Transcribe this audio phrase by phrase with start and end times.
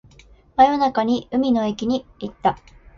[0.57, 2.57] 真夜中に海の駅に行った